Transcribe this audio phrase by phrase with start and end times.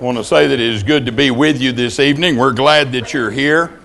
[0.00, 2.36] Want to say that it is good to be with you this evening.
[2.36, 3.80] We're glad that you're here.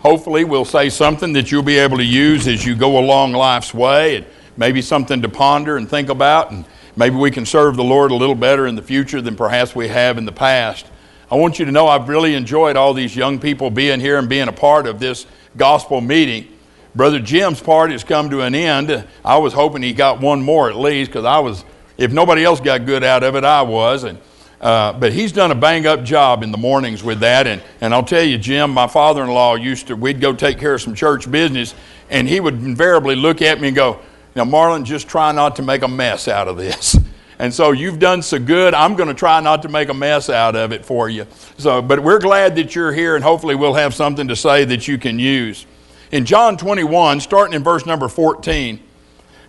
[0.00, 3.72] Hopefully, we'll say something that you'll be able to use as you go along life's
[3.72, 4.26] way, and
[4.58, 6.66] maybe something to ponder and think about, and
[6.96, 9.88] maybe we can serve the Lord a little better in the future than perhaps we
[9.88, 10.84] have in the past.
[11.30, 14.28] I want you to know I've really enjoyed all these young people being here and
[14.28, 15.24] being a part of this
[15.56, 16.46] gospel meeting.
[16.94, 19.02] Brother Jim's part has come to an end.
[19.24, 21.64] I was hoping he got one more at least because I was,
[21.96, 24.04] if nobody else got good out of it, I was.
[24.04, 24.18] And
[24.64, 27.46] uh, but he's done a bang up job in the mornings with that.
[27.46, 30.58] And, and I'll tell you, Jim, my father in law used to, we'd go take
[30.58, 31.74] care of some church business,
[32.08, 34.00] and he would invariably look at me and go,
[34.34, 36.96] Now, Marlon, just try not to make a mess out of this.
[37.36, 38.74] And so you've done so good.
[38.74, 41.26] I'm going to try not to make a mess out of it for you.
[41.58, 44.86] So, but we're glad that you're here, and hopefully we'll have something to say that
[44.86, 45.66] you can use.
[46.12, 48.78] In John 21, starting in verse number 14,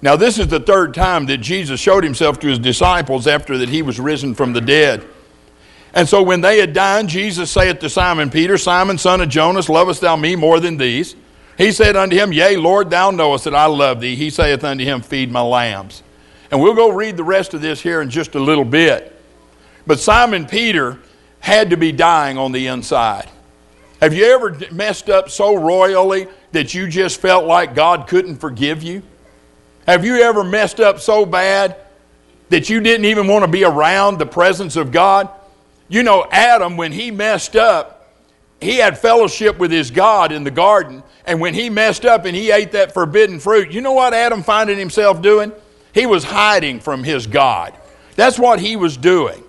[0.05, 3.69] now, this is the third time that Jesus showed himself to his disciples after that
[3.69, 5.03] he was risen from the dead.
[5.95, 9.67] And so when they had dined, Jesus saith to Simon Peter, Simon, son of Jonas,
[9.67, 11.15] lovest thou me more than these?
[11.57, 14.15] He said unto him, Yea, Lord, thou knowest that I love thee.
[14.15, 16.03] He saith unto him, Feed my lambs.
[16.51, 19.11] And we'll go read the rest of this here in just a little bit.
[19.87, 20.99] But Simon Peter
[21.39, 23.27] had to be dying on the inside.
[24.01, 28.83] Have you ever messed up so royally that you just felt like God couldn't forgive
[28.83, 29.01] you?
[29.85, 31.77] Have you ever messed up so bad
[32.49, 35.29] that you didn't even want to be around the presence of God?
[35.87, 37.95] You know, Adam, when he messed up,
[38.59, 41.03] he had fellowship with his God in the garden.
[41.25, 44.41] And when he messed up and he ate that forbidden fruit, you know what Adam
[44.41, 45.51] finding himself doing?
[45.93, 47.73] He was hiding from his God.
[48.15, 49.43] That's what he was doing.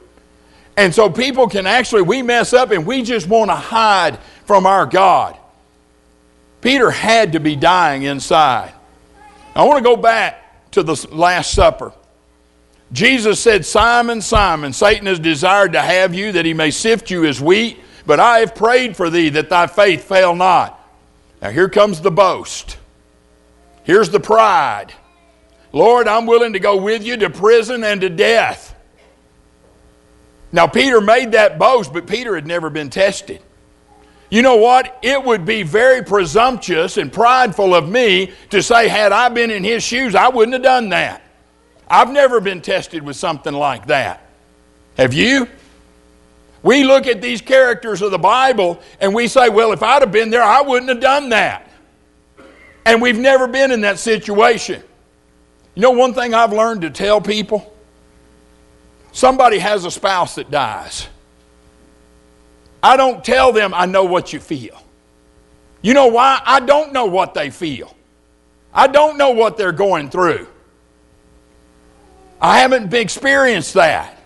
[0.77, 4.67] And so people can actually, we mess up and we just want to hide from
[4.67, 5.37] our God.
[6.61, 8.75] Peter had to be dying inside.
[9.57, 11.93] I want to go back to the Last Supper.
[12.93, 17.25] Jesus said, Simon, Simon, Satan has desired to have you that he may sift you
[17.25, 20.79] as wheat, but I have prayed for thee that thy faith fail not.
[21.41, 22.77] Now here comes the boast.
[23.83, 24.93] Here's the pride.
[25.73, 28.75] Lord, I'm willing to go with you to prison and to death.
[30.53, 33.43] Now, Peter made that boast, but Peter had never been tested.
[34.31, 34.99] You know what?
[35.03, 39.63] It would be very presumptuous and prideful of me to say, had I been in
[39.63, 41.23] his shoes, I wouldn't have done that.
[41.89, 44.29] I've never been tested with something like that.
[44.97, 45.49] Have you?
[46.63, 50.11] We look at these characters of the Bible and we say, well, if I'd have
[50.11, 51.71] been there, I wouldn't have done that.
[52.85, 54.83] And we've never been in that situation.
[55.77, 57.73] You know, one thing I've learned to tell people?
[59.13, 61.09] Somebody has a spouse that dies.
[62.83, 64.83] I don't tell them I know what you feel.
[65.83, 66.41] You know why?
[66.45, 67.95] I don't know what they feel.
[68.73, 70.47] I don't know what they're going through.
[72.41, 74.17] I haven't experienced that.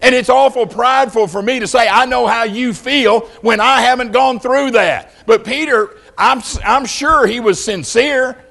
[0.00, 3.82] And it's awful prideful for me to say, I know how you feel when I
[3.82, 5.12] haven't gone through that.
[5.26, 8.42] But Peter, I'm, I'm sure he was sincere.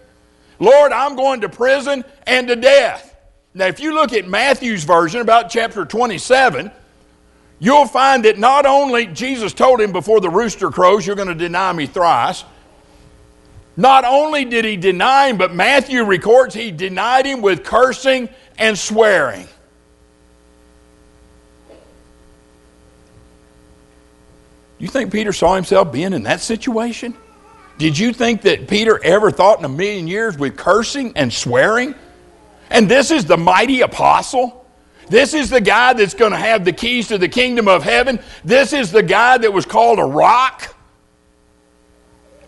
[0.59, 3.17] Lord, I'm going to prison and to death.
[3.53, 6.71] Now, if you look at Matthew's version, about chapter 27,
[7.61, 11.35] you'll find that not only Jesus told him before the rooster crows, You're going to
[11.35, 12.43] deny me thrice.
[13.77, 18.27] Not only did he deny him, but Matthew records he denied him with cursing
[18.57, 19.47] and swearing.
[24.77, 27.13] You think Peter saw himself being in that situation?
[27.77, 31.95] Did you think that Peter ever thought in a million years with cursing and swearing?
[32.69, 34.60] And this is the mighty apostle?
[35.11, 38.17] This is the guy that's going to have the keys to the kingdom of heaven.
[38.45, 40.73] This is the guy that was called a rock.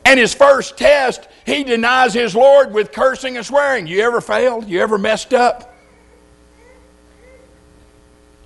[0.05, 3.85] And his first test, he denies his Lord with cursing and swearing.
[3.85, 4.69] You ever failed?
[4.69, 5.75] You ever messed up?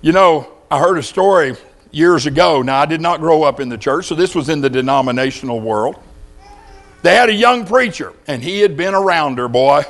[0.00, 1.54] You know, I heard a story
[1.92, 2.60] years ago.
[2.60, 5.60] Now, I did not grow up in the church, so this was in the denominational
[5.60, 5.94] world.
[7.02, 9.84] They had a young preacher, and he had been around her, boy.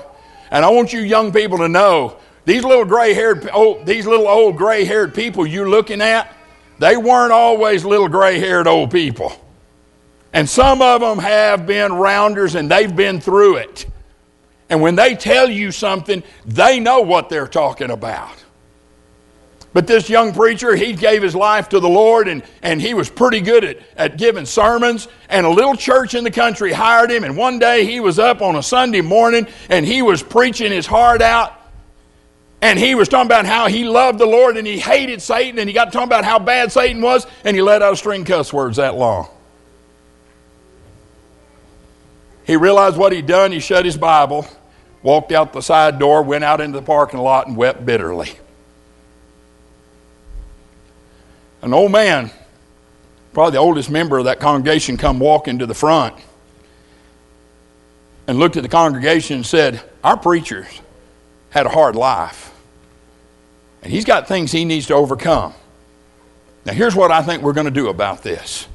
[0.50, 4.26] And I want you young people to know these little gray haired, oh, these little
[4.26, 6.34] old gray haired people you're looking at,
[6.78, 9.32] they weren't always little gray haired old people.
[10.32, 13.86] And some of them have been rounders and they've been through it.
[14.70, 18.42] And when they tell you something, they know what they're talking about.
[19.74, 23.10] But this young preacher, he gave his life to the Lord and, and he was
[23.10, 25.06] pretty good at, at giving sermons.
[25.28, 27.24] And a little church in the country hired him.
[27.24, 30.86] And one day he was up on a Sunday morning and he was preaching his
[30.86, 31.57] heart out.
[32.60, 35.68] And he was talking about how he loved the Lord and he hated Satan, and
[35.68, 38.52] he got talking about how bad Satan was, and he let out a string cuss
[38.52, 39.28] words that long.
[42.44, 44.46] He realized what he'd done, he shut his Bible,
[45.02, 48.32] walked out the side door, went out into the parking lot, and wept bitterly.
[51.62, 52.30] An old man,
[53.32, 56.16] probably the oldest member of that congregation, come walking to the front
[58.26, 60.80] and looked at the congregation and said, Our preacher's
[61.50, 62.52] had a hard life.
[63.82, 65.54] And he's got things he needs to overcome.
[66.64, 68.66] Now, here's what I think we're going to do about this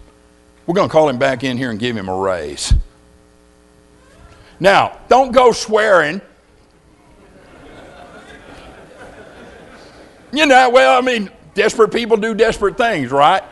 [0.65, 2.73] we're going to call him back in here and give him a raise.
[4.59, 6.21] Now, don't go swearing.
[10.31, 13.43] You know, well, I mean, desperate people do desperate things, right?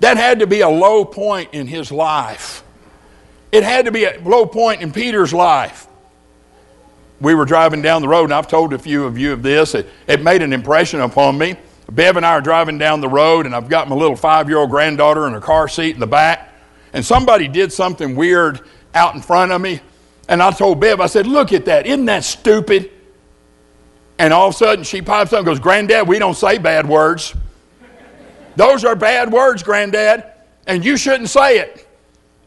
[0.00, 2.62] That had to be a low point in his life.
[3.50, 5.88] It had to be a low point in Peter's life.
[7.20, 9.74] We were driving down the road, and I've told a few of you of this.
[9.74, 11.56] It, it made an impression upon me.
[11.90, 14.58] Bev and I are driving down the road, and I've got my little five year
[14.58, 16.52] old granddaughter in her car seat in the back.
[16.92, 18.60] And somebody did something weird
[18.94, 19.80] out in front of me.
[20.28, 21.86] And I told Bev, I said, Look at that.
[21.86, 22.90] Isn't that stupid?
[24.18, 26.88] And all of a sudden she pops up and goes, Granddad, we don't say bad
[26.88, 27.34] words.
[28.56, 30.24] Those are bad words, Granddad,
[30.66, 31.85] and you shouldn't say it.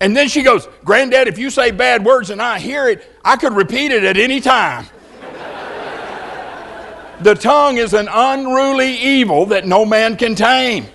[0.01, 3.35] And then she goes, Granddad, if you say bad words and I hear it, I
[3.35, 4.85] could repeat it at any time.
[7.21, 10.85] the tongue is an unruly evil that no man can tame.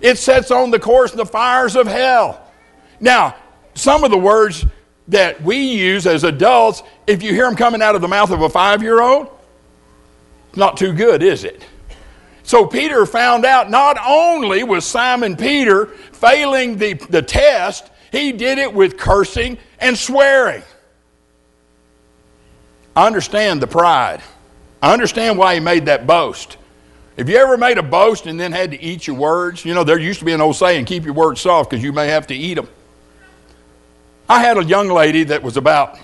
[0.00, 2.46] It sets on the course the fires of hell.
[2.98, 3.36] Now,
[3.74, 4.64] some of the words
[5.08, 8.40] that we use as adults, if you hear them coming out of the mouth of
[8.40, 9.28] a five year old,
[10.56, 11.64] not too good, is it?
[12.42, 18.58] So Peter found out not only was Simon Peter failing the, the test, he did
[18.58, 20.62] it with cursing and swearing.
[22.96, 24.20] I understand the pride.
[24.82, 26.56] I understand why he made that boast.
[27.16, 29.64] If you ever made a boast and then had to eat your words?
[29.64, 31.92] You know, there used to be an old saying keep your words soft because you
[31.92, 32.68] may have to eat them.
[34.28, 35.98] I had a young lady that was about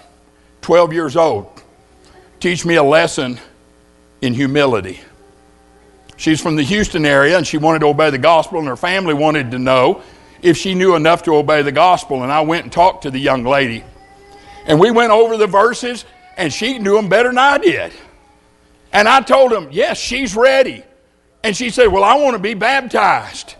[0.62, 1.48] 12 years old
[2.40, 3.38] teach me a lesson
[4.20, 5.00] in humility.
[6.16, 9.14] She's from the Houston area and she wanted to obey the gospel, and her family
[9.14, 10.02] wanted to know
[10.42, 12.22] if she knew enough to obey the gospel.
[12.22, 13.84] And I went and talked to the young lady.
[14.66, 16.04] And we went over the verses,
[16.36, 17.92] and she knew them better than I did.
[18.92, 20.82] And I told him, Yes, she's ready.
[21.42, 23.54] And she said, Well, I want to be baptized.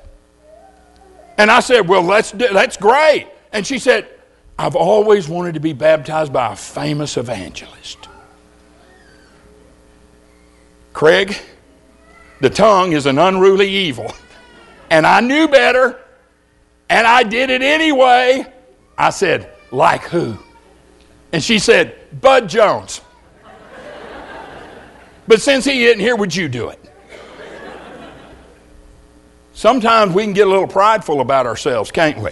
[1.39, 3.29] And I said, Well, that's, that's great.
[3.53, 4.09] And she said,
[4.59, 8.09] I've always wanted to be baptized by a famous evangelist.
[10.95, 11.37] Craig,
[12.41, 14.13] the tongue is an unruly evil.
[14.91, 16.01] And I knew better,
[16.89, 18.47] and I did it anyway.
[18.97, 20.39] I said, Like who?
[21.33, 23.01] And she said, Bud Jones.
[25.29, 26.81] but since he isn't here, would you do it?
[29.53, 32.31] Sometimes we can get a little prideful about ourselves, can't we?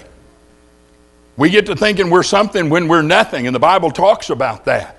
[1.37, 4.99] We get to thinking we're something when we're nothing, and the Bible talks about that.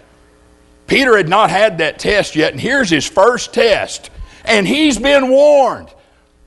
[0.88, 4.10] Peter had not had that test yet, and here's his first test.
[4.44, 5.90] And he's been warned.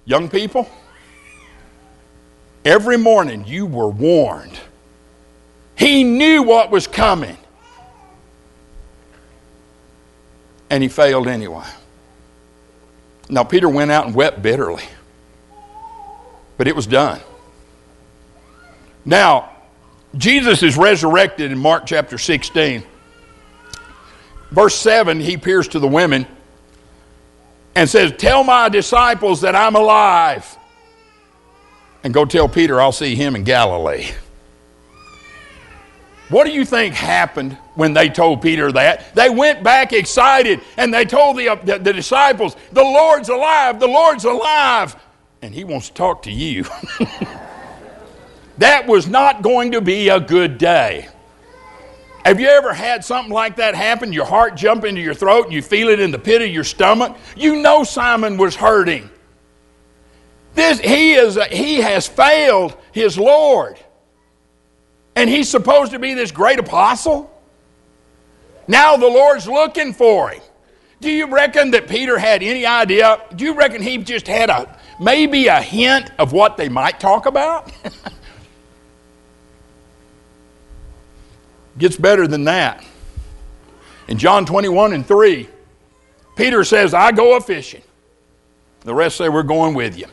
[0.04, 0.68] Young people,
[2.68, 4.60] every morning you were warned.
[5.74, 7.38] He knew what was coming.
[10.68, 11.64] And he failed anyway.
[13.30, 14.84] Now, Peter went out and wept bitterly,
[16.58, 17.20] but it was done.
[19.04, 19.50] Now,
[20.16, 22.82] Jesus is resurrected in Mark chapter 16.
[24.50, 26.26] Verse 7, he appears to the women
[27.74, 30.57] and says, Tell my disciples that I'm alive.
[32.04, 34.10] And go tell Peter I'll see him in Galilee.
[36.28, 39.14] What do you think happened when they told Peter that?
[39.14, 43.88] They went back excited and they told the, the, the disciples, The Lord's alive, the
[43.88, 44.94] Lord's alive.
[45.40, 46.64] And he wants to talk to you.
[48.58, 51.08] that was not going to be a good day.
[52.24, 54.12] Have you ever had something like that happen?
[54.12, 56.64] Your heart jump into your throat and you feel it in the pit of your
[56.64, 57.16] stomach?
[57.36, 59.08] You know Simon was hurting.
[60.54, 63.78] This, he, is, he has failed his Lord.
[65.14, 67.30] And he's supposed to be this great apostle?
[68.66, 70.42] Now the Lord's looking for him.
[71.00, 73.20] Do you reckon that Peter had any idea?
[73.34, 77.26] Do you reckon he just had a maybe a hint of what they might talk
[77.26, 77.72] about?
[81.78, 82.84] Gets better than that.
[84.08, 85.48] In John 21 and 3,
[86.34, 87.82] Peter says, I go a fishing.
[88.80, 90.06] The rest say, We're going with you.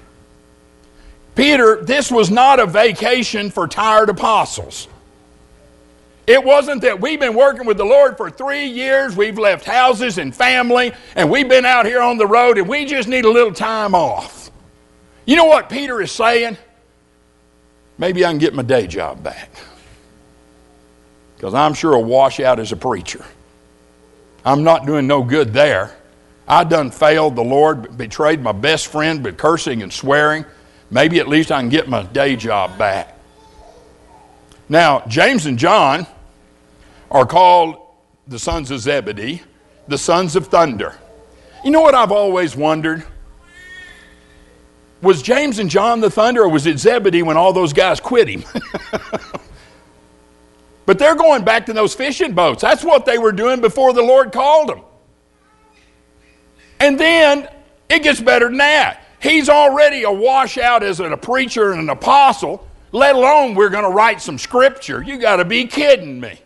[1.36, 4.88] Peter, this was not a vacation for tired apostles.
[6.28, 10.18] It wasn't that we've been working with the Lord for three years, we've left houses
[10.18, 13.30] and family, and we've been out here on the road, and we just need a
[13.30, 14.50] little time off.
[15.26, 16.58] You know what Peter is saying?
[17.98, 19.50] Maybe I can get my day job back
[21.36, 23.24] because I'm sure a washout as a preacher.
[24.44, 25.96] I'm not doing no good there.
[26.48, 30.46] I done failed the Lord, betrayed my best friend by cursing and swearing.
[30.96, 33.18] Maybe at least I can get my day job back.
[34.70, 36.08] Now, James and John
[37.12, 37.76] are called
[38.30, 39.42] the sons of Zebedee,
[39.90, 40.98] the sons of thunder.
[41.66, 43.04] You know what I've always wondered?
[45.02, 48.30] Was James and John the thunder, or was it Zebedee when all those guys quit
[48.30, 48.46] him?
[50.86, 52.62] but they're going back to those fishing boats.
[52.62, 54.80] That's what they were doing before the Lord called them.
[56.80, 57.50] And then
[57.90, 59.05] it gets better than that.
[59.22, 63.90] He's already a washout as a preacher and an apostle, let alone we're going to
[63.90, 65.02] write some scripture.
[65.02, 66.40] You got to be kidding me.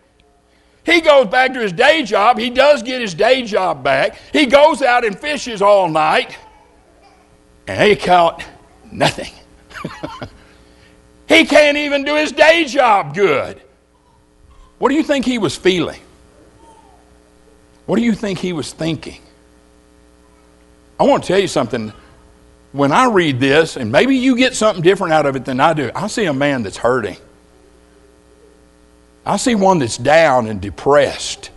[0.85, 2.37] He goes back to his day job.
[2.37, 4.17] He does get his day job back.
[4.31, 6.37] He goes out and fishes all night,
[7.67, 8.43] and he caught
[8.91, 9.31] nothing.
[11.27, 13.61] he can't even do his day job good.
[14.79, 15.99] What do you think he was feeling?
[17.85, 19.21] What do you think he was thinking?
[20.99, 21.93] I want to tell you something.
[22.71, 25.73] When I read this, and maybe you get something different out of it than I
[25.73, 27.17] do, I see a man that's hurting.
[29.25, 31.49] I see one that's down and depressed.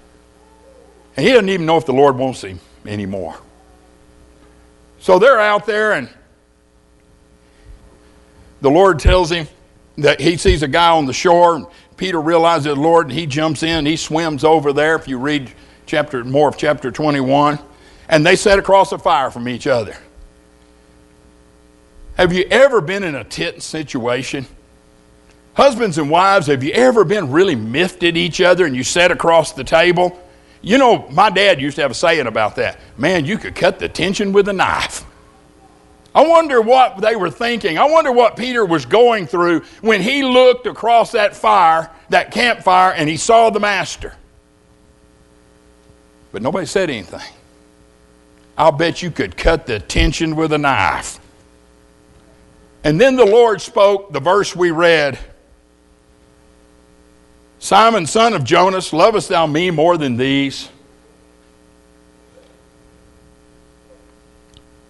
[1.17, 3.39] And he doesn't even know if the Lord wants him anymore.
[5.01, 6.09] So they're out there, and
[8.61, 9.49] the Lord tells him
[9.99, 11.57] that he sees a guy on the shore.
[11.57, 11.67] And
[11.97, 13.85] Peter realizes the Lord, and he jumps in.
[13.85, 14.95] He swims over there.
[14.95, 15.53] If you read
[15.85, 17.59] chapter more of chapter 21,
[18.09, 19.97] and they set across a fire from each other.
[22.23, 24.47] Have you ever been in a tit situation?
[25.55, 29.11] Husbands and wives, have you ever been really miffed at each other and you sat
[29.11, 30.23] across the table?
[30.61, 32.79] You know, my dad used to have a saying about that.
[32.97, 35.05] Man, you could cut the tension with a knife.
[36.15, 37.77] I wonder what they were thinking.
[37.77, 42.93] I wonder what Peter was going through when he looked across that fire, that campfire,
[42.93, 44.15] and he saw the master.
[46.31, 47.35] But nobody said anything.
[48.57, 51.19] I'll bet you could cut the tension with a knife.
[52.85, 55.19] And then the Lord spoke the verse we read
[57.59, 60.69] Simon, son of Jonas, lovest thou me more than these?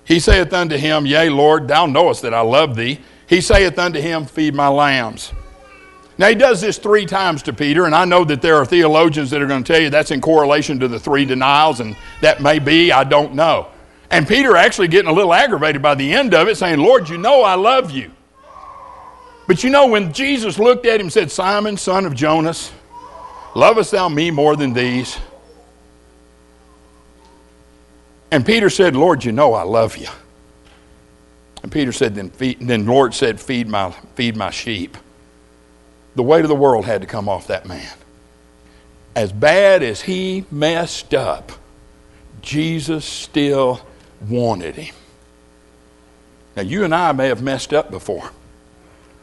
[0.04, 2.98] He saith unto him, Yea, Lord, thou knowest that I love thee.
[3.26, 5.32] He saith unto him, Feed my lambs.
[6.18, 9.30] Now, he does this three times to Peter, and I know that there are theologians
[9.30, 12.40] that are going to tell you that's in correlation to the three denials, and that
[12.42, 13.71] may be, I don't know.
[14.12, 17.16] And Peter actually getting a little aggravated by the end of it, saying, Lord, you
[17.16, 18.12] know I love you.
[19.48, 22.70] But you know, when Jesus looked at him and said, Simon, son of Jonas,
[23.54, 25.18] lovest thou me more than these?
[28.30, 30.08] And Peter said, Lord, you know I love you.
[31.62, 34.96] And Peter said, then, feed, then Lord said, feed my, feed my sheep.
[36.16, 37.92] The weight of the world had to come off that man.
[39.16, 41.52] As bad as he messed up,
[42.42, 43.80] Jesus still
[44.28, 44.94] wanted him.
[46.56, 48.30] Now, you and I may have messed up before.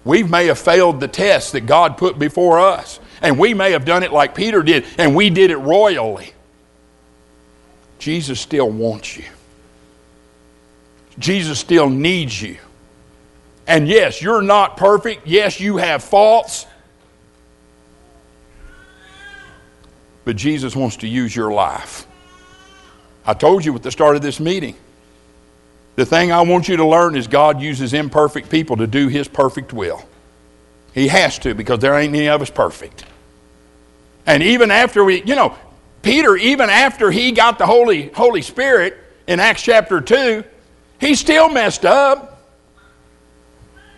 [0.03, 2.99] We may have failed the test that God put before us.
[3.21, 6.33] And we may have done it like Peter did, and we did it royally.
[7.99, 9.25] Jesus still wants you.
[11.19, 12.57] Jesus still needs you.
[13.67, 15.27] And yes, you're not perfect.
[15.27, 16.65] Yes, you have faults.
[20.23, 22.07] But Jesus wants to use your life.
[23.25, 24.75] I told you at the start of this meeting
[25.99, 29.27] the thing I want you to learn is God uses imperfect people to do His
[29.27, 30.01] perfect will.
[30.93, 33.03] He has to because there ain't any of us perfect.
[34.25, 35.55] And even after we, you know,
[36.01, 40.43] Peter, even after he got the Holy, Holy Spirit in Acts chapter 2,
[40.99, 42.47] he still messed up.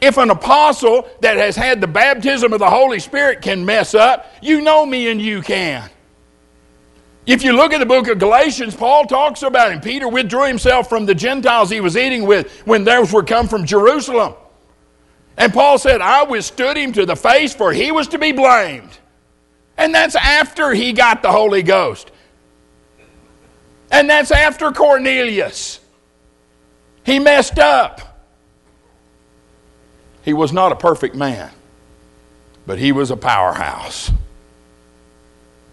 [0.01, 4.25] If an apostle that has had the baptism of the Holy Spirit can mess up,
[4.41, 5.87] you know me and you can.
[7.25, 9.79] If you look at the book of Galatians, Paul talks about him.
[9.79, 13.65] Peter withdrew himself from the Gentiles he was eating with when those were come from
[13.65, 14.33] Jerusalem.
[15.37, 18.89] And Paul said, I withstood him to the face, for he was to be blamed.
[19.77, 22.11] And that's after he got the Holy Ghost.
[23.91, 25.79] And that's after Cornelius.
[27.03, 28.01] He messed up.
[30.23, 31.51] He was not a perfect man,
[32.65, 34.11] but he was a powerhouse.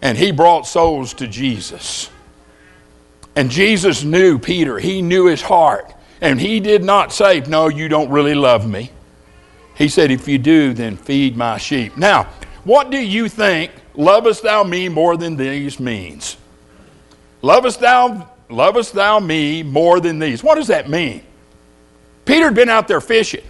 [0.01, 2.09] And he brought souls to Jesus.
[3.35, 5.93] And Jesus knew Peter, he knew his heart.
[6.21, 8.91] And he did not say, No, you don't really love me.
[9.75, 11.95] He said, If you do, then feed my sheep.
[11.97, 12.23] Now,
[12.63, 16.37] what do you think lovest thou me more than these means?
[17.41, 20.43] Lovest thou, lovest thou me more than these?
[20.43, 21.23] What does that mean?
[22.25, 23.43] Peter had been out there fishing.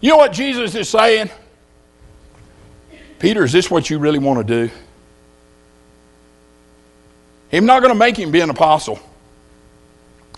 [0.00, 1.30] You know what Jesus is saying?
[3.18, 4.72] Peter, is this what you really want to do?
[7.52, 9.00] I'm not going to make him be an apostle.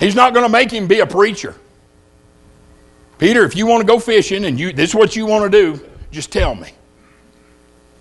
[0.00, 1.54] He's not going to make him be a preacher.
[3.18, 5.50] Peter, if you want to go fishing and you, this is what you want to
[5.50, 6.70] do, just tell me.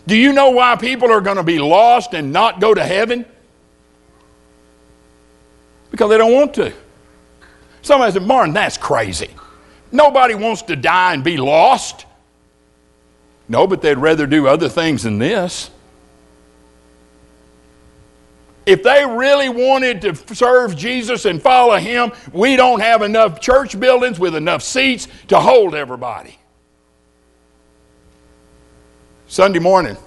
[0.08, 3.26] Do you know why people are going to be lost and not go to heaven?
[5.92, 6.74] Because they don't want to.
[7.82, 9.30] Somebody said, Martin, that's crazy.
[9.92, 12.06] Nobody wants to die and be lost.
[13.48, 15.70] No, but they'd rather do other things than this.
[18.66, 23.80] If they really wanted to serve Jesus and follow Him, we don't have enough church
[23.80, 26.38] buildings with enough seats to hold everybody.
[29.28, 29.98] Sunday morning,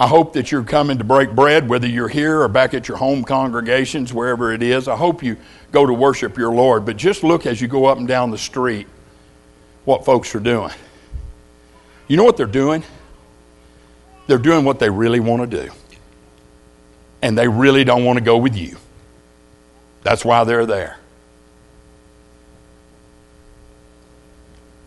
[0.00, 2.96] I hope that you're coming to break bread, whether you're here or back at your
[2.96, 4.88] home congregations, wherever it is.
[4.88, 5.36] I hope you
[5.70, 6.84] go to worship your Lord.
[6.84, 8.88] But just look as you go up and down the street
[9.84, 10.72] what folks are doing.
[12.08, 12.82] You know what they're doing?
[14.26, 15.72] They're doing what they really want to do.
[17.22, 18.76] And they really don't want to go with you.
[20.02, 20.98] That's why they're there.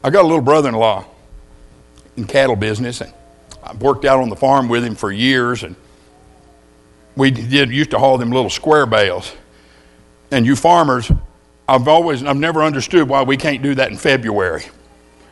[0.04, 1.06] I got a little brother in law
[2.15, 3.12] in cattle business, and
[3.63, 5.75] I've worked out on the farm with him for years, and
[7.15, 9.34] we did used to haul them little square bales.
[10.32, 11.12] And you farmers,
[11.68, 14.65] I've always I've never understood why we can't do that in February,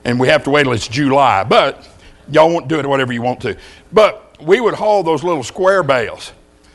[0.04, 1.44] and we have to wait till it's July.
[1.44, 1.88] But
[2.32, 3.58] y'all won't do it whatever you want to.
[3.92, 6.32] But we would haul those little square bales.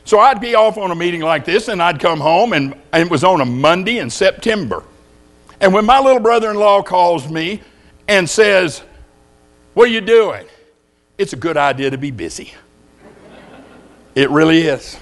[0.09, 3.03] So I'd be off on a meeting like this, and I'd come home, and, and
[3.03, 4.83] it was on a Monday in September.
[5.61, 7.61] And when my little brother-in-law calls me
[8.07, 8.81] and says,
[9.75, 10.47] "What are you doing?"
[11.19, 12.53] it's a good idea to be busy.
[14.15, 14.97] It really is.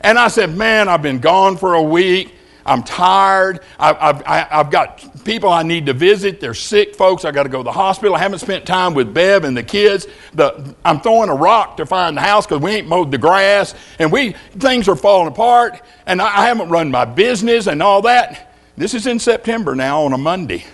[0.00, 2.32] And I said, Man, I've been gone for a week.
[2.66, 3.60] I'm tired.
[3.78, 6.40] I've, I've, I've got people I need to visit.
[6.40, 7.24] They're sick folks.
[7.24, 8.14] I got to go to the hospital.
[8.14, 10.06] I haven't spent time with Bev and the kids.
[10.32, 13.74] The, I'm throwing a rock to find the house because we ain't mowed the grass.
[13.98, 15.80] And we, things are falling apart.
[16.06, 18.54] And I, I haven't run my business and all that.
[18.76, 20.64] This is in September now on a Monday.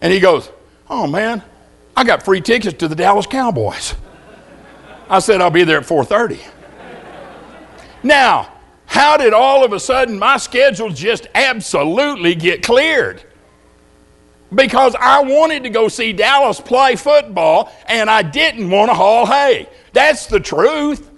[0.00, 0.50] And he goes,
[0.88, 1.42] Oh, man,
[1.96, 3.94] I got free tickets to the Dallas Cowboys.
[5.08, 6.40] I said I'll be there at 4:30.
[8.02, 8.52] Now,
[8.90, 13.22] how did all of a sudden my schedule just absolutely get cleared?
[14.52, 19.26] Because I wanted to go see Dallas play football and I didn't want to haul
[19.26, 19.68] hay.
[19.92, 21.08] That's the truth.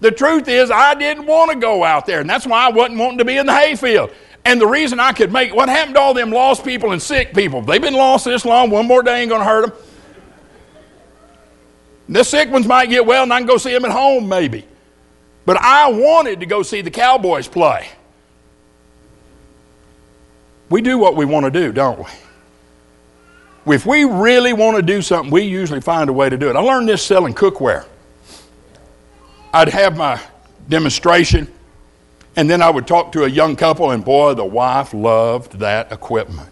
[0.00, 2.98] The truth is, I didn't want to go out there, and that's why I wasn't
[2.98, 4.10] wanting to be in the hayfield.
[4.44, 7.32] And the reason I could make what happened to all them lost people and sick
[7.32, 7.62] people?
[7.62, 8.70] They've been lost this long.
[8.70, 9.78] One more day ain't going to hurt them.
[12.08, 14.66] The sick ones might get well, and I can go see them at home, maybe.
[15.48, 17.88] But I wanted to go see the Cowboys play.
[20.68, 21.98] We do what we want to do, don't
[23.64, 23.74] we?
[23.74, 26.56] If we really want to do something, we usually find a way to do it.
[26.56, 27.86] I learned this selling cookware.
[29.54, 30.20] I'd have my
[30.68, 31.50] demonstration,
[32.36, 35.90] and then I would talk to a young couple, and boy, the wife loved that
[35.90, 36.50] equipment.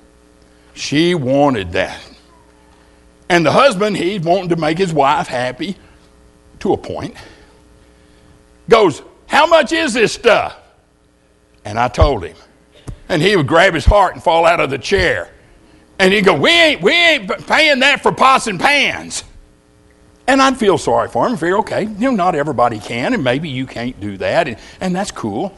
[0.72, 2.00] She wanted that.
[3.28, 5.76] And the husband, he wanted to make his wife happy
[6.60, 7.14] to a point
[8.68, 10.56] goes, How much is this stuff?
[11.64, 12.36] And I told him.
[13.08, 15.30] And he would grab his heart and fall out of the chair.
[15.98, 19.24] And he'd go, We ain't, we ain't paying that for pots and pans.
[20.28, 23.22] And I'd feel sorry for him and figure, okay, you know, not everybody can, and
[23.22, 25.56] maybe you can't do that, and, and that's cool.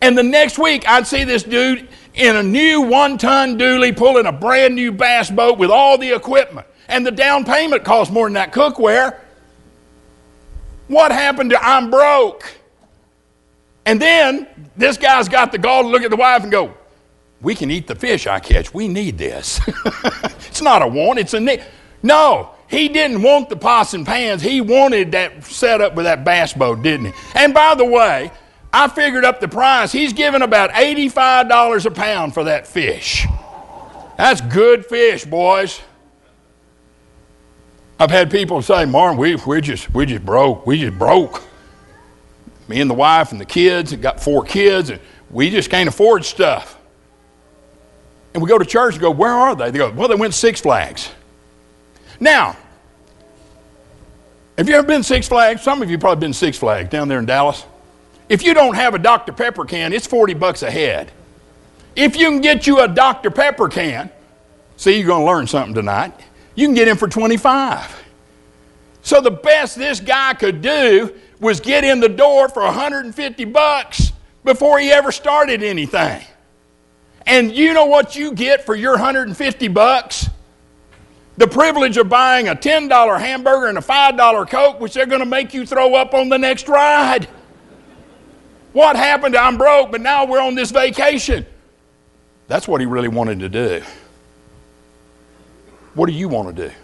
[0.00, 4.26] And the next week, I'd see this dude in a new one ton dually pulling
[4.26, 6.66] a brand new bass boat with all the equipment.
[6.88, 9.18] And the down payment cost more than that cookware.
[10.88, 12.44] What happened to I'm broke?
[13.86, 16.74] And then this guy's got the gall to look at the wife and go,
[17.40, 18.72] We can eat the fish I catch.
[18.72, 19.60] We need this.
[20.46, 21.62] it's not a want, it's a need.
[22.02, 24.42] No, he didn't want the pots and pans.
[24.42, 27.12] He wanted that setup with that bass boat, didn't he?
[27.34, 28.30] And by the way,
[28.72, 29.92] I figured up the price.
[29.92, 33.26] He's giving about $85 a pound for that fish.
[34.16, 35.80] That's good fish, boys.
[37.98, 40.66] I've had people say, Martin, we, we, just, we just broke.
[40.66, 41.42] We just broke.
[42.66, 45.88] Me and the wife and the kids, and got four kids, and we just can't
[45.88, 46.78] afford stuff.
[48.32, 49.70] And we go to church and go, Where are they?
[49.70, 51.10] They go, Well, they went Six Flags.
[52.18, 52.56] Now,
[54.58, 55.62] have you ever been Six Flags?
[55.62, 57.64] Some of you probably been Six Flags down there in Dallas.
[58.28, 59.32] If you don't have a Dr.
[59.32, 61.12] Pepper can, it's 40 bucks a head.
[61.94, 63.30] If you can get you a Dr.
[63.30, 64.10] Pepper can,
[64.76, 66.14] see, you're going to learn something tonight
[66.54, 68.04] you can get him for 25.
[69.02, 74.12] So the best this guy could do was get in the door for 150 bucks
[74.44, 76.22] before he ever started anything.
[77.26, 80.28] And you know what you get for your 150 bucks?
[81.36, 85.26] The privilege of buying a $10 hamburger and a $5 Coke, which they're going to
[85.26, 87.28] make you throw up on the next ride.
[88.72, 89.36] What happened?
[89.36, 91.46] I'm broke, but now we're on this vacation.
[92.46, 93.82] That's what he really wanted to do.
[95.94, 96.74] What do you want to do?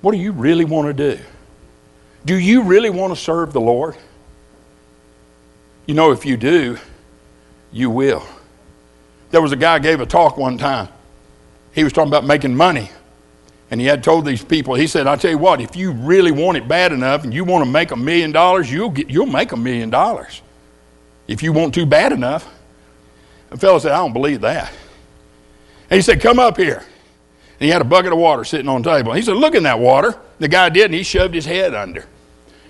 [0.00, 1.22] What do you really want to do?
[2.24, 3.96] Do you really want to serve the Lord?
[5.86, 6.78] You know, if you do,
[7.72, 8.22] you will.
[9.30, 10.88] There was a guy gave a talk one time.
[11.72, 12.90] He was talking about making money.
[13.70, 16.32] And he had told these people, he said, I tell you what, if you really
[16.32, 19.26] want it bad enough and you want to make a million dollars, you'll get you'll
[19.26, 20.40] make a million dollars.
[21.26, 22.48] If you want to bad enough.
[23.50, 24.72] The fellow said, I don't believe that.
[25.90, 26.82] And he said, Come up here.
[27.60, 29.12] And he had a bucket of water sitting on the table.
[29.12, 30.14] He said, Look in that water.
[30.38, 32.06] The guy did, and he shoved his head under.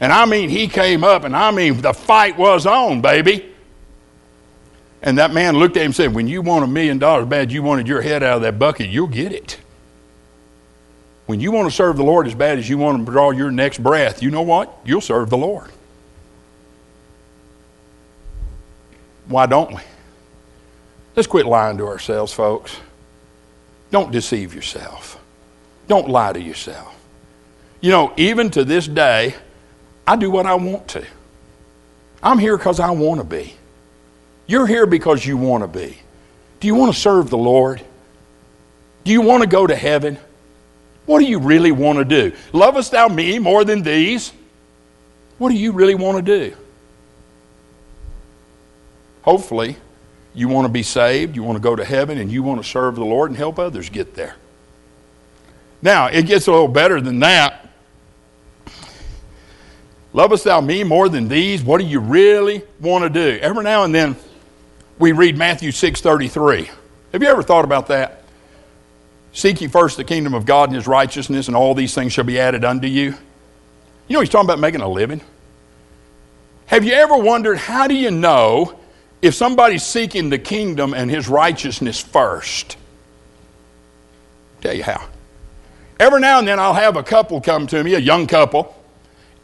[0.00, 3.52] And I mean, he came up, and I mean, the fight was on, baby.
[5.02, 7.52] And that man looked at him and said, When you want a million dollars bad,
[7.52, 9.58] you wanted your head out of that bucket, you'll get it.
[11.26, 13.50] When you want to serve the Lord as bad as you want to draw your
[13.50, 14.76] next breath, you know what?
[14.84, 15.70] You'll serve the Lord.
[19.26, 19.82] Why don't we?
[21.14, 22.78] Let's quit lying to ourselves, folks.
[23.90, 25.20] Don't deceive yourself.
[25.86, 26.94] Don't lie to yourself.
[27.80, 29.34] You know, even to this day,
[30.06, 31.06] I do what I want to.
[32.22, 33.54] I'm here because I want to be.
[34.46, 35.98] You're here because you want to be.
[36.60, 37.82] Do you want to serve the Lord?
[39.04, 40.18] Do you want to go to heaven?
[41.06, 42.36] What do you really want to do?
[42.52, 44.32] Lovest thou me more than these?
[45.38, 46.56] What do you really want to do?
[49.22, 49.76] Hopefully,
[50.38, 52.68] you want to be saved, you want to go to heaven, and you want to
[52.68, 54.36] serve the Lord and help others get there.
[55.82, 57.68] Now, it gets a little better than that.
[60.12, 61.62] Lovest thou me more than these?
[61.62, 63.38] What do you really want to do?
[63.40, 64.14] Every now and then
[64.98, 66.70] we read Matthew 6:33.
[67.12, 68.22] Have you ever thought about that?
[69.32, 72.24] Seek ye first the kingdom of God and his righteousness, and all these things shall
[72.24, 73.14] be added unto you.
[74.06, 75.20] You know he's talking about making a living.
[76.66, 78.78] Have you ever wondered how do you know
[79.22, 82.76] if somebody's seeking the kingdom and his righteousness first?
[84.60, 85.08] Tell you how.
[86.00, 88.74] Every now and then I'll have a couple come to me, a young couple,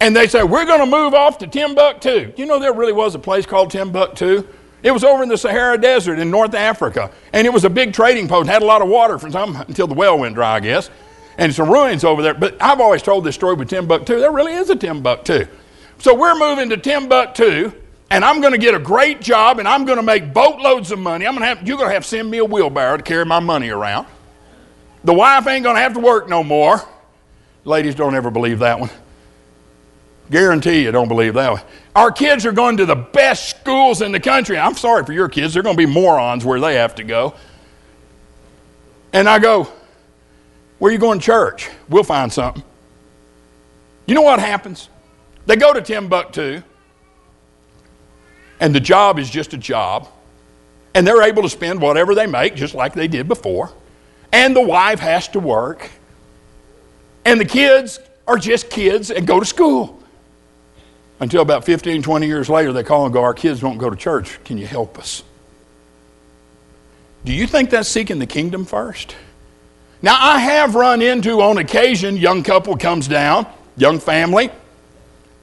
[0.00, 2.32] and they say, We're going to move off to Timbuktu.
[2.36, 4.46] You know, there really was a place called Timbuktu.
[4.82, 7.94] It was over in the Sahara Desert in North Africa, and it was a big
[7.94, 10.60] trading post, had a lot of water from some until the well went dry, I
[10.60, 10.90] guess,
[11.38, 12.34] and some ruins over there.
[12.34, 14.20] But I've always told this story with Timbuktu.
[14.20, 15.46] There really is a Timbuktu.
[15.98, 17.72] So we're moving to Timbuktu,
[18.14, 21.00] and I'm going to get a great job, and I'm going to make boatloads of
[21.00, 21.26] money.
[21.26, 23.24] I'm going to have you're going to have to send me a wheelbarrow to carry
[23.24, 24.06] my money around.
[25.02, 26.80] The wife ain't going to have to work no more.
[27.64, 28.90] Ladies, don't ever believe that one.
[30.30, 31.62] Guarantee you don't believe that one.
[31.96, 34.56] Our kids are going to the best schools in the country.
[34.56, 35.52] I'm sorry for your kids.
[35.52, 37.34] They're going to be morons where they have to go.
[39.12, 39.66] And I go,
[40.78, 41.68] Where are you going to church?
[41.88, 42.62] We'll find something.
[44.06, 44.88] You know what happens?
[45.46, 46.62] They go to Timbuktu,
[48.64, 50.08] and the job is just a job,
[50.94, 53.70] and they're able to spend whatever they make just like they did before.
[54.32, 55.90] And the wife has to work,
[57.26, 60.02] and the kids are just kids and go to school.
[61.20, 63.96] Until about 15, 20 years later, they call and go, Our kids don't go to
[63.96, 64.42] church.
[64.44, 65.22] Can you help us?
[67.26, 69.14] Do you think that's seeking the kingdom first?
[70.00, 73.46] Now, I have run into on occasion, young couple comes down,
[73.76, 74.50] young family,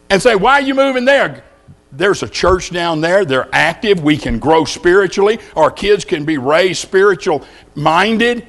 [0.10, 1.43] and say, Why are you moving there?
[1.91, 3.25] There's a church down there.
[3.25, 4.01] They're active.
[4.01, 5.39] We can grow spiritually.
[5.56, 8.47] Our kids can be raised spiritual minded.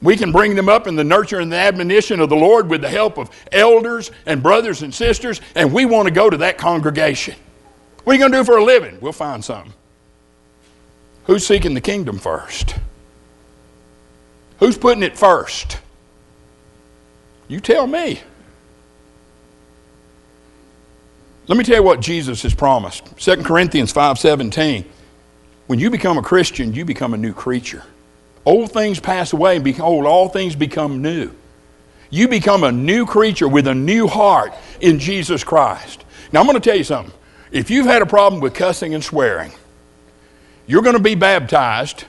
[0.00, 2.80] We can bring them up in the nurture and the admonition of the Lord with
[2.80, 6.58] the help of elders and brothers and sisters, and we want to go to that
[6.58, 7.36] congregation.
[8.02, 8.98] What are you going to do for a living?
[9.00, 9.72] We'll find something.
[11.26, 12.74] Who's seeking the kingdom first?
[14.58, 15.78] Who's putting it first?
[17.46, 18.20] You tell me.
[21.48, 23.04] Let me tell you what Jesus has promised.
[23.16, 24.84] 2 Corinthians 5:17.
[25.66, 27.82] When you become a Christian, you become a new creature.
[28.44, 31.30] Old things pass away, and behold, all things become new.
[32.10, 36.04] You become a new creature with a new heart in Jesus Christ.
[36.32, 37.14] Now, I'm going to tell you something.
[37.50, 39.52] If you've had a problem with cussing and swearing,
[40.66, 42.04] you're going to be baptized.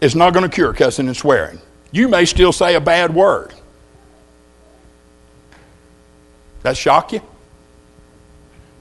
[0.00, 1.60] It's not going to cure cussing and swearing.
[1.90, 3.52] You may still say a bad word.
[6.62, 7.20] That shock you?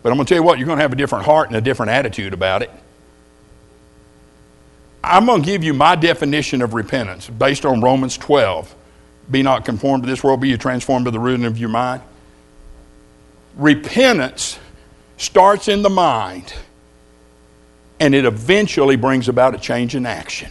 [0.08, 1.58] But I'm going to tell you what, you're going to have a different heart and
[1.58, 2.72] a different attitude about it.
[5.04, 8.74] I'm going to give you my definition of repentance based on Romans 12.
[9.30, 12.02] Be not conformed to this world, be you transformed by the renewing of your mind.
[13.58, 14.58] Repentance
[15.17, 16.54] starts in the mind
[18.00, 20.50] and it eventually brings about a change in action.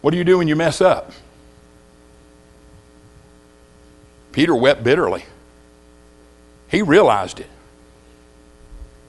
[0.00, 1.12] What do you do when you mess up?
[4.32, 5.24] Peter wept bitterly.
[6.72, 7.50] He realized it.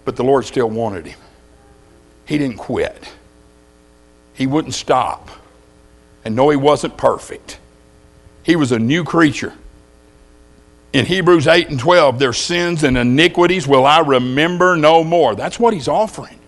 [0.03, 1.19] But the Lord still wanted him.
[2.25, 3.13] He didn't quit.
[4.33, 5.29] He wouldn't stop.
[6.25, 7.59] And no, he wasn't perfect.
[8.43, 9.53] He was a new creature.
[10.91, 15.33] In Hebrews 8 and 12, their sins and iniquities will I remember no more.
[15.33, 16.39] That's what he's offering.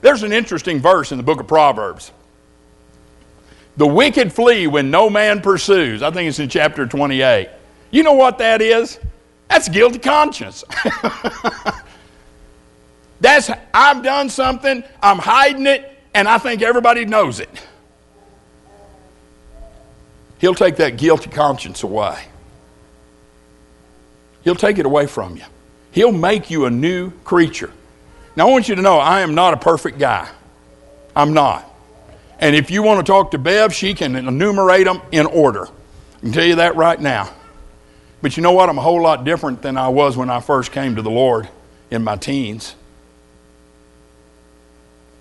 [0.00, 2.10] There's an interesting verse in the book of Proverbs.
[3.76, 6.02] The wicked flee when no man pursues.
[6.02, 7.48] I think it's in chapter 28.
[7.92, 8.98] You know what that is?
[9.48, 10.64] That's guilty conscience.
[13.20, 17.48] That's I've done something, I'm hiding it, and I think everybody knows it.
[20.38, 22.22] He'll take that guilty conscience away.
[24.42, 25.44] He'll take it away from you.
[25.90, 27.72] He'll make you a new creature.
[28.36, 30.28] Now, I want you to know I am not a perfect guy.
[31.16, 31.70] I'm not.
[32.40, 35.66] And if you want to talk to Bev, she can enumerate them in order.
[35.66, 37.32] I can tell you that right now.
[38.24, 38.70] But you know what?
[38.70, 41.46] I'm a whole lot different than I was when I first came to the Lord
[41.90, 42.74] in my teens.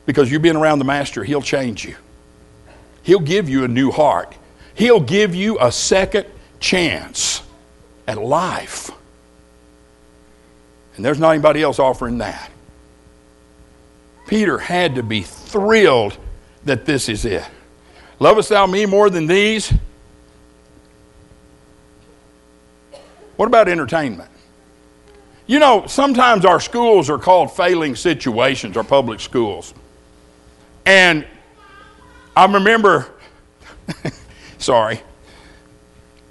[0.06, 1.98] Because you've been around the Master, He'll change you.
[3.02, 4.34] He'll give you a new heart.
[4.74, 6.28] He'll give you a second
[6.62, 7.42] chance
[8.08, 8.90] at life.
[10.96, 12.50] And there's not anybody else offering that.
[14.28, 16.18] Peter had to be thrilled
[16.64, 17.44] that this is it.
[18.20, 19.74] Lovest thou me more than these?
[23.36, 24.30] What about entertainment?
[25.46, 29.74] You know, sometimes our schools are called failing situations, our public schools.
[30.86, 31.26] And
[32.36, 33.12] I remember,
[34.58, 35.02] sorry,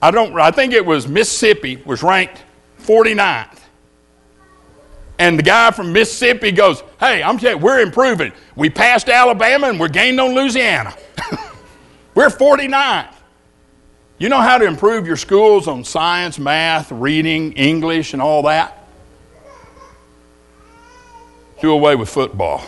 [0.01, 2.43] I don't, I think it was Mississippi was ranked
[2.83, 3.59] 49th.
[5.19, 8.33] And the guy from Mississippi goes, Hey, I'm telling you, we're improving.
[8.57, 10.95] We passed Alabama and we're gained on Louisiana.
[12.15, 13.12] we're 49th.
[14.23, 18.87] You know how to improve your schools on science, math, reading, English, and all that?
[21.61, 22.63] Do away with football.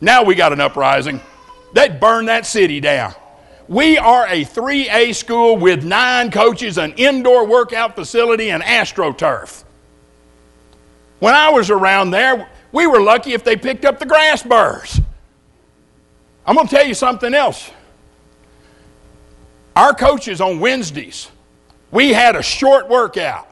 [0.00, 1.20] Now we got an uprising.
[1.72, 3.14] They'd burn that city down.
[3.68, 9.62] We are a 3A school with nine coaches, an indoor workout facility, and AstroTurf.
[11.20, 15.00] When I was around there, we were lucky if they picked up the grass burrs.
[16.44, 17.70] I'm going to tell you something else.
[19.80, 21.30] Our coaches on Wednesdays,
[21.90, 23.48] we had a short workout.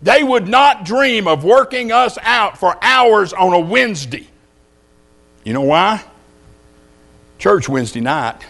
[0.00, 4.28] They would not dream of working us out for hours on a Wednesday.
[5.42, 6.04] You know why?
[7.40, 8.40] Church Wednesday night.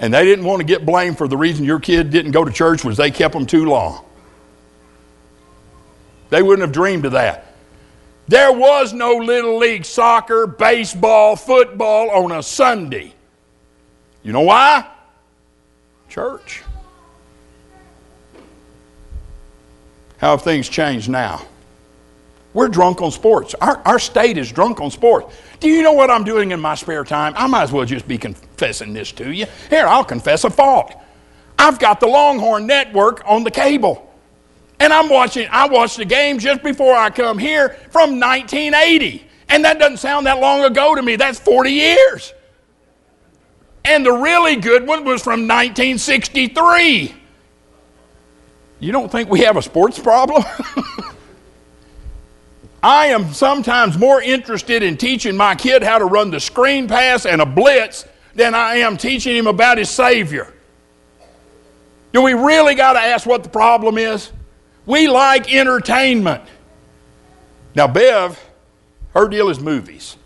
[0.00, 2.50] And they didn't want to get blamed for the reason your kid didn't go to
[2.50, 4.04] church was they kept them too long.
[6.30, 7.54] They wouldn't have dreamed of that.
[8.26, 13.14] There was no little league soccer, baseball, football on a Sunday.
[14.24, 14.90] You know why?
[16.08, 16.62] Church.
[20.18, 21.42] How have things changed now?
[22.54, 23.54] We're drunk on sports.
[23.60, 25.36] Our, our state is drunk on sports.
[25.60, 27.34] Do you know what I'm doing in my spare time?
[27.36, 29.44] I might as well just be confessing this to you.
[29.68, 30.94] Here, I'll confess a fault.
[31.58, 34.10] I've got the Longhorn Network on the cable.
[34.80, 39.26] And I'm watching, I watched the game just before I come here from 1980.
[39.48, 41.16] And that doesn't sound that long ago to me.
[41.16, 42.32] That's 40 years.
[43.86, 47.14] And the really good one was from 1963.
[48.80, 50.42] You don't think we have a sports problem?
[52.82, 57.26] I am sometimes more interested in teaching my kid how to run the screen pass
[57.26, 60.52] and a blitz than I am teaching him about his Savior.
[62.12, 64.30] Do we really got to ask what the problem is?
[64.84, 66.42] We like entertainment.
[67.74, 68.42] Now, Bev,
[69.14, 70.16] her deal is movies.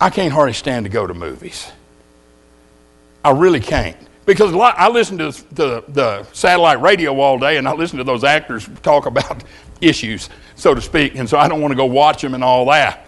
[0.00, 1.70] I can't hardly stand to go to movies.
[3.24, 3.96] I really can't.
[4.26, 8.24] Because I listen to the, the satellite radio all day and I listen to those
[8.24, 9.42] actors talk about
[9.80, 12.66] issues, so to speak, and so I don't want to go watch them and all
[12.66, 13.06] that.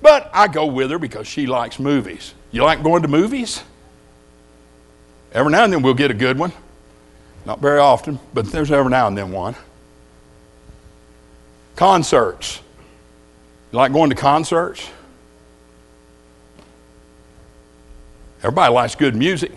[0.00, 2.34] But I go with her because she likes movies.
[2.52, 3.62] You like going to movies?
[5.32, 6.52] Every now and then we'll get a good one.
[7.44, 9.54] Not very often, but there's every now and then one.
[11.76, 12.60] Concerts.
[13.72, 14.88] You like going to concerts?
[18.42, 19.52] Everybody likes good music.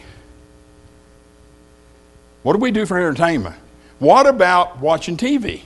[2.43, 3.55] What do we do for entertainment?
[3.97, 5.61] What about watching TV?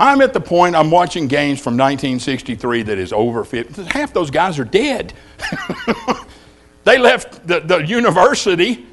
[0.00, 3.84] I'm at the point I'm watching games from 1963 that is over 50.
[3.84, 5.12] Half those guys are dead.
[6.84, 8.84] they left the, the university,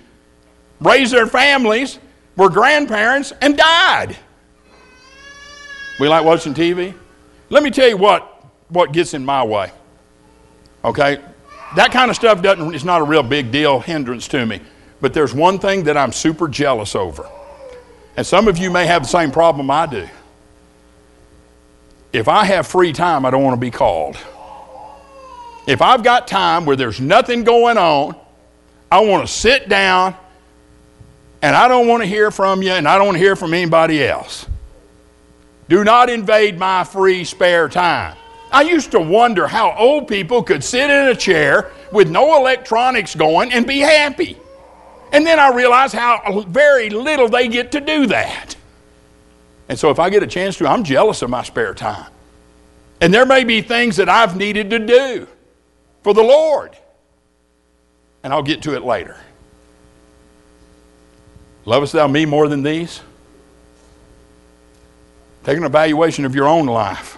[0.79, 1.97] raised their families,
[2.37, 4.15] were grandparents, and died.
[5.99, 6.93] We like watching TV.
[7.49, 9.71] Let me tell you what, what gets in my way.
[10.85, 11.19] Okay?
[11.75, 14.61] That kind of stuff doesn't, it's not a real big deal, hindrance to me.
[15.01, 17.27] But there's one thing that I'm super jealous over.
[18.15, 20.07] And some of you may have the same problem I do.
[22.11, 24.17] If I have free time, I don't want to be called.
[25.65, 28.15] If I've got time where there's nothing going on,
[28.91, 30.15] I want to sit down
[31.41, 33.53] and I don't want to hear from you and I don't want to hear from
[33.53, 34.45] anybody else.
[35.69, 38.15] Do not invade my free spare time.
[38.53, 43.15] I used to wonder how old people could sit in a chair with no electronics
[43.15, 44.37] going and be happy.
[45.11, 48.55] And then I realized how very little they get to do that.
[49.67, 52.11] And so if I get a chance to, I'm jealous of my spare time.
[53.01, 55.27] And there may be things that I've needed to do
[56.03, 56.77] for the Lord.
[58.21, 59.17] And I'll get to it later.
[61.65, 63.01] Lovest thou me more than these?
[65.43, 67.17] Take an evaluation of your own life.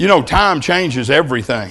[0.00, 1.70] You know, time changes everything.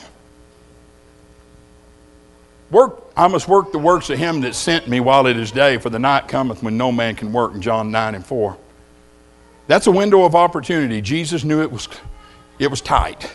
[2.70, 5.80] Work, I must work the works of him that sent me while it is day,
[5.80, 8.56] for the night cometh when no man can work in John 9 and 4.
[9.66, 11.02] That's a window of opportunity.
[11.02, 11.88] Jesus knew it was,
[12.60, 13.34] it was tight.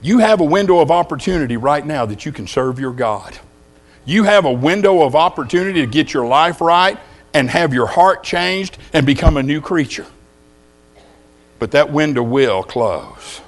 [0.00, 3.36] You have a window of opportunity right now that you can serve your God.
[4.04, 7.00] You have a window of opportunity to get your life right
[7.32, 10.06] and have your heart changed and become a new creature
[11.64, 13.40] but that window will close.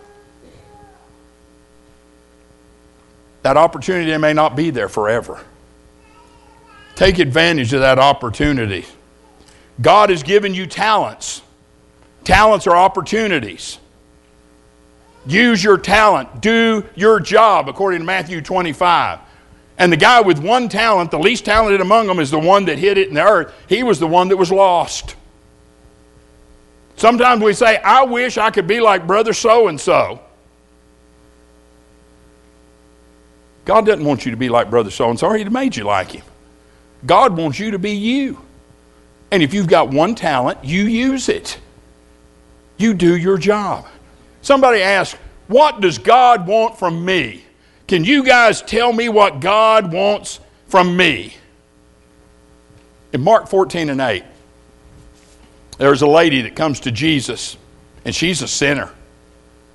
[3.42, 5.44] That opportunity may not be there forever.
[6.94, 8.86] Take advantage of that opportunity.
[9.82, 11.42] God has given you talents.
[12.24, 13.76] Talents are opportunities.
[15.26, 16.40] Use your talent.
[16.40, 19.18] Do your job, according to Matthew 25.
[19.76, 22.78] And the guy with one talent, the least talented among them, is the one that
[22.78, 23.52] hid it in the earth.
[23.68, 25.16] He was the one that was lost.
[26.96, 30.20] Sometimes we say, I wish I could be like brother so and so.
[33.66, 36.12] God doesn't want you to be like brother so and so, He made you like
[36.12, 36.24] him.
[37.04, 38.40] God wants you to be you.
[39.30, 41.58] And if you've got one talent, you use it.
[42.78, 43.86] You do your job.
[44.40, 45.16] Somebody asked,
[45.48, 47.42] What does God want from me?
[47.88, 51.34] Can you guys tell me what God wants from me?
[53.12, 54.24] In Mark 14 and 8,
[55.78, 57.56] there's a lady that comes to Jesus,
[58.04, 58.86] and she's a sinner.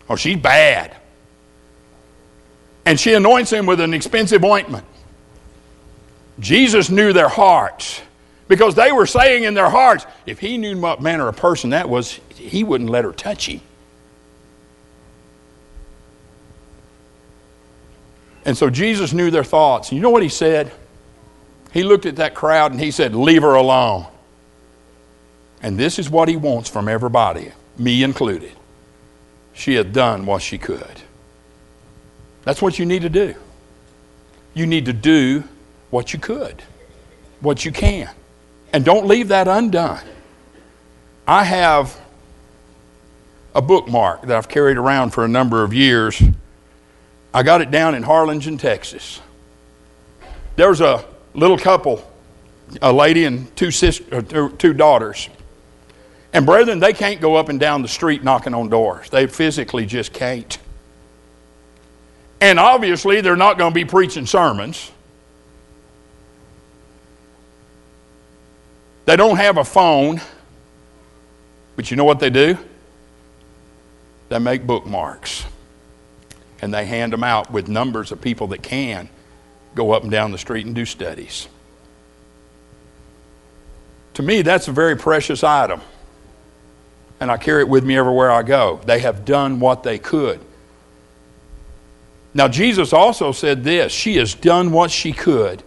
[0.07, 0.95] or oh, she's bad.
[2.85, 4.85] And she anoints him with an expensive ointment.
[6.39, 8.01] Jesus knew their hearts
[8.47, 11.87] because they were saying in their hearts, if he knew what manner of person that
[11.87, 13.61] was, he wouldn't let her touch him.
[18.43, 19.91] And so Jesus knew their thoughts.
[19.91, 20.71] You know what he said?
[21.71, 24.07] He looked at that crowd and he said, Leave her alone.
[25.61, 28.53] And this is what he wants from everybody, me included.
[29.53, 31.01] She had done what she could.
[32.43, 33.35] That's what you need to do.
[34.53, 35.43] You need to do
[35.91, 36.63] what you could,
[37.41, 38.09] what you can.
[38.73, 40.03] And don't leave that undone.
[41.27, 41.99] I have
[43.53, 46.21] a bookmark that I've carried around for a number of years.
[47.33, 49.21] I got it down in Harlingen, Texas.
[50.55, 52.09] There was a little couple,
[52.81, 55.29] a lady and two, sisters, uh, two daughters.
[56.33, 59.09] And brethren, they can't go up and down the street knocking on doors.
[59.09, 60.57] They physically just can't.
[62.39, 64.91] And obviously, they're not going to be preaching sermons.
[69.05, 70.21] They don't have a phone.
[71.75, 72.57] But you know what they do?
[74.29, 75.45] They make bookmarks.
[76.61, 79.09] And they hand them out with numbers of people that can
[79.75, 81.47] go up and down the street and do studies.
[84.13, 85.81] To me, that's a very precious item
[87.21, 88.81] and I carry it with me everywhere I go.
[88.83, 90.41] They have done what they could.
[92.33, 95.63] Now, Jesus also said this She has done what she could.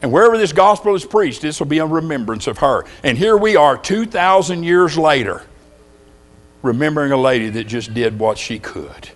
[0.00, 2.84] And wherever this gospel is preached, this will be a remembrance of her.
[3.02, 5.42] And here we are, 2,000 years later,
[6.62, 9.08] remembering a lady that just did what she could.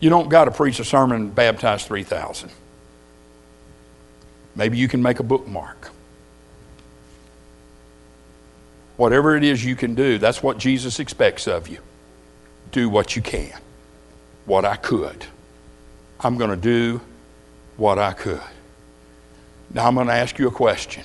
[0.00, 2.50] You don't got to preach a sermon baptize 3,000.
[4.56, 5.92] Maybe you can make a bookmark.
[8.96, 11.78] Whatever it is you can do, that's what Jesus expects of you.
[12.72, 13.52] Do what you can,
[14.46, 15.26] what I could.
[16.20, 17.00] I'm going to do
[17.76, 18.40] what I could.
[19.72, 21.04] Now I'm going to ask you a question.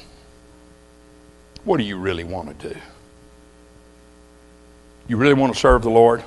[1.63, 2.79] What do you really want to do?
[5.07, 6.23] You really want to serve the Lord?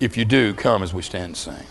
[0.00, 1.66] If you do, come as we stand and sing.